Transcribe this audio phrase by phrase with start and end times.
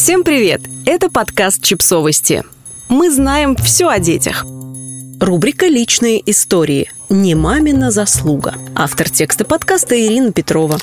[0.00, 0.60] Всем привет!
[0.86, 2.44] Это подкаст «Чипсовости».
[2.88, 4.46] Мы знаем все о детях.
[5.18, 6.88] Рубрика «Личные истории».
[7.08, 8.54] Не мамина заслуга.
[8.76, 10.78] Автор текста подкаста Ирина Петрова.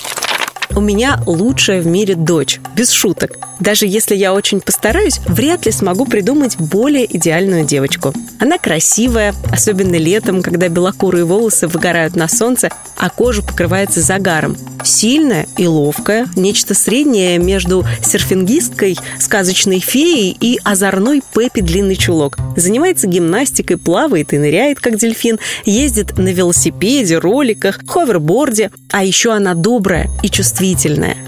[0.74, 3.38] У меня лучшая в мире дочь, без шуток.
[3.60, 8.14] Даже если я очень постараюсь, вряд ли смогу придумать более идеальную девочку.
[8.40, 14.58] Она красивая, особенно летом, когда белокурые волосы выгорают на солнце, а кожа покрывается загаром.
[14.84, 22.38] Сильная и ловкая, нечто среднее между серфингисткой, сказочной феей и озорной Пеппи длинный чулок.
[22.56, 28.72] Занимается гимнастикой, плавает и ныряет, как дельфин, ездит на велосипеде, роликах, ховерборде.
[28.92, 30.55] А еще она добрая и чувствительная.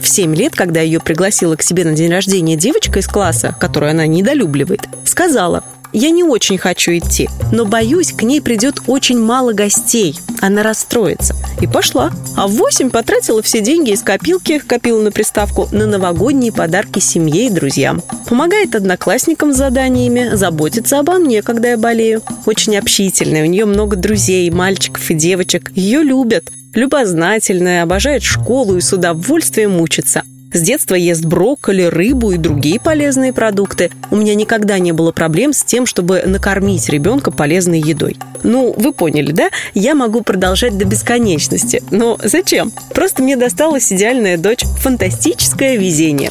[0.01, 3.91] В 7 лет, когда ее пригласила к себе на день рождения девочка из класса, которую
[3.91, 5.63] она недолюбливает, сказала,
[5.93, 10.19] я не очень хочу идти, но боюсь, к ней придет очень мало гостей.
[10.41, 11.35] Она расстроится.
[11.59, 12.11] И пошла.
[12.35, 17.47] А в восемь потратила все деньги из копилки, копила на приставку, на новогодние подарки семье
[17.47, 18.03] и друзьям.
[18.27, 22.21] Помогает одноклассникам с заданиями, заботится обо мне, когда я болею.
[22.45, 25.71] Очень общительная, у нее много друзей, мальчиков и девочек.
[25.73, 26.51] Ее любят.
[26.77, 30.21] Любознательная, обожает школу и с удовольствием учится.
[30.53, 33.89] С детства ест брокколи, рыбу и другие полезные продукты.
[34.11, 38.15] У меня никогда не было проблем с тем, чтобы накормить ребенка полезной едой.
[38.43, 39.49] Ну, вы поняли, да?
[39.73, 41.81] Я могу продолжать до бесконечности.
[41.89, 42.71] Но зачем?
[42.93, 44.63] Просто мне досталась идеальная дочь.
[44.79, 46.29] Фантастическое везение.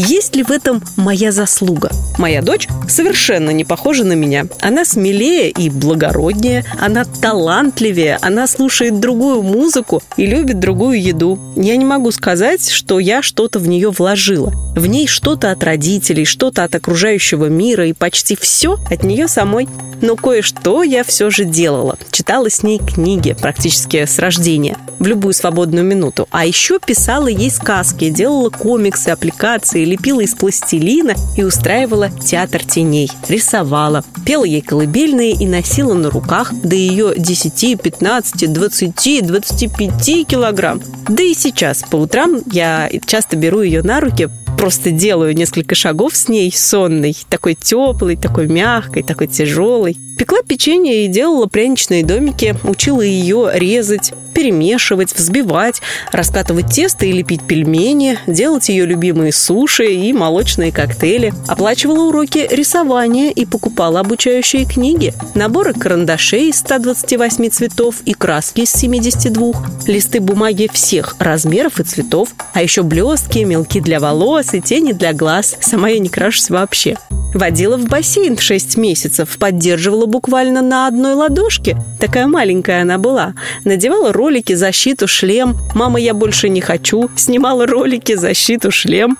[0.00, 1.90] Есть ли в этом моя заслуга?
[2.18, 4.46] Моя дочь совершенно не похожа на меня.
[4.60, 11.36] Она смелее и благороднее, она талантливее, она слушает другую музыку и любит другую еду.
[11.56, 14.52] Я не могу сказать, что я что-то в нее вложила.
[14.76, 19.68] В ней что-то от родителей, что-то от окружающего мира и почти все от нее самой.
[20.00, 21.98] Но кое-что я все же делала.
[22.12, 26.28] Читала с ней книги практически с рождения, в любую свободную минуту.
[26.30, 33.10] А еще писала ей сказки, делала комиксы, аппликации, лепила из пластилина и устраивала театр теней.
[33.28, 40.82] Рисовала, пела ей колыбельные и носила на руках до ее 10, 15, 20, 25 килограмм.
[41.08, 44.28] Да и сейчас по утрам я часто беру ее на руки,
[44.58, 49.96] просто делаю несколько шагов с ней сонной, такой теплой, такой мягкой, такой тяжелой.
[50.18, 55.80] Пекла печенье и делала пряничные домики, учила ее резать, перемешивать, взбивать,
[56.10, 61.32] раскатывать тесто и лепить пельмени, делать ее любимые суши и молочные коктейли.
[61.46, 68.72] Оплачивала уроки рисования и покупала обучающие книги, наборы карандашей из 128 цветов и краски из
[68.72, 69.52] 72,
[69.86, 75.12] листы бумаги всех размеров и цветов, а еще блестки, мелки для волос и тени для
[75.12, 75.56] глаз.
[75.60, 76.96] Сама я не крашусь вообще.
[77.34, 81.76] Водила в бассейн в 6 месяцев, поддерживала буквально на одной ладошке.
[82.00, 83.34] Такая маленькая она была.
[83.64, 85.56] Надевала ролики, защиту, шлем.
[85.74, 87.10] «Мама, я больше не хочу».
[87.16, 89.18] Снимала ролики, защиту, шлем.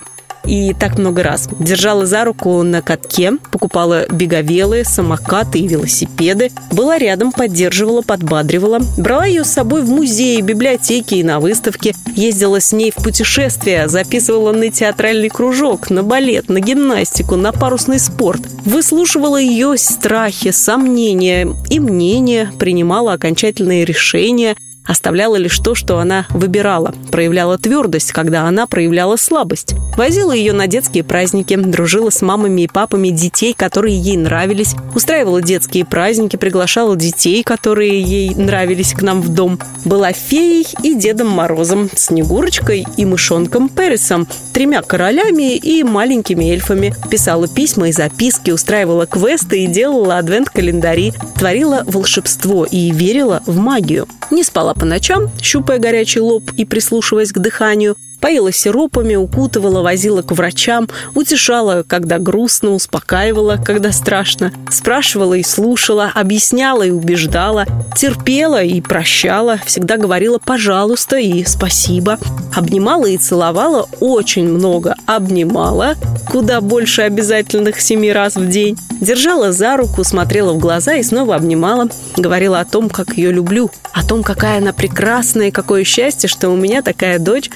[0.49, 1.47] И так много раз.
[1.59, 6.49] Держала за руку на катке, покупала беговелы, самокаты и велосипеды.
[6.71, 8.79] Была рядом, поддерживала, подбадривала.
[8.97, 11.93] Брала ее с собой в музеи, библиотеки и на выставки.
[12.15, 17.99] Ездила с ней в путешествия, записывала на театральный кружок, на балет, на гимнастику, на парусный
[17.99, 18.41] спорт.
[18.65, 24.55] Выслушивала ее страхи, сомнения и мнения, принимала окончательные решения–
[24.89, 29.75] оставляла лишь то, что она выбирала, проявляла твердость, когда она проявляла слабость.
[29.95, 35.41] Возила ее на детские праздники, дружила с мамами и папами детей, которые ей нравились, устраивала
[35.41, 39.59] детские праздники, приглашала детей, которые ей нравились к нам в дом.
[39.85, 46.95] Была феей и Дедом Морозом, Снегурочкой и мышонком Пересом, тремя королями и маленькими эльфами.
[47.11, 54.07] Писала письма и записки, устраивала квесты и делала адвент-календари, творила волшебство и верила в магию.
[54.31, 60.21] Не спала по ночам, щупая горячий лоб и прислушиваясь к дыханию, Поила сиропами, укутывала, возила
[60.21, 67.65] к врачам, утешала, когда грустно, успокаивала, когда страшно, спрашивала и слушала, объясняла и убеждала,
[67.95, 72.19] терпела и прощала, всегда говорила «пожалуйста» и «спасибо».
[72.53, 75.95] Обнимала и целовала очень много, обнимала,
[76.29, 81.35] куда больше обязательных семи раз в день, держала за руку, смотрела в глаза и снова
[81.35, 86.27] обнимала, говорила о том, как ее люблю, о том, какая она прекрасная и какое счастье,
[86.27, 87.49] что у меня такая дочь,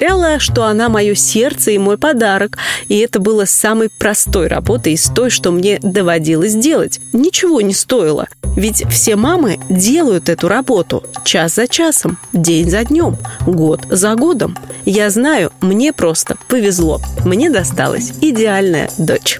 [0.00, 2.56] Повторяла, что она мое сердце и мой подарок,
[2.88, 7.00] и это было самой простой работой из той, что мне доводилось делать.
[7.12, 8.26] Ничего не стоило.
[8.56, 14.56] Ведь все мамы делают эту работу час за часом, день за днем, год за годом.
[14.86, 17.02] Я знаю, мне просто повезло.
[17.26, 19.38] Мне досталась идеальная дочь.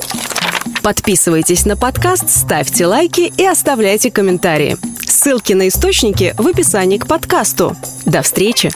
[0.82, 4.76] Подписывайтесь на подкаст, ставьте лайки и оставляйте комментарии.
[5.06, 7.74] Ссылки на источники в описании к подкасту.
[8.04, 8.70] До встречи!